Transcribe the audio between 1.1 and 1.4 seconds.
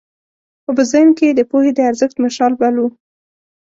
کې یې